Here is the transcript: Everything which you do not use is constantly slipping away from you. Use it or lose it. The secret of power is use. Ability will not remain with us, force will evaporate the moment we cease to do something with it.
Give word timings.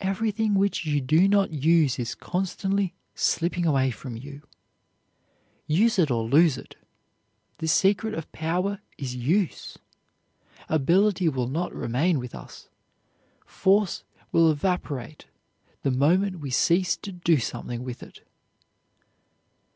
Everything 0.00 0.54
which 0.56 0.84
you 0.84 1.00
do 1.00 1.28
not 1.28 1.52
use 1.52 1.96
is 2.00 2.16
constantly 2.16 2.92
slipping 3.14 3.64
away 3.64 3.92
from 3.92 4.16
you. 4.16 4.42
Use 5.68 5.96
it 5.96 6.10
or 6.10 6.24
lose 6.24 6.58
it. 6.58 6.74
The 7.58 7.68
secret 7.68 8.14
of 8.14 8.32
power 8.32 8.80
is 8.98 9.14
use. 9.14 9.78
Ability 10.68 11.28
will 11.28 11.46
not 11.46 11.72
remain 11.72 12.18
with 12.18 12.34
us, 12.34 12.68
force 13.46 14.02
will 14.32 14.50
evaporate 14.50 15.26
the 15.82 15.92
moment 15.92 16.40
we 16.40 16.50
cease 16.50 16.96
to 16.96 17.12
do 17.12 17.36
something 17.38 17.84
with 17.84 18.02
it. 18.02 18.22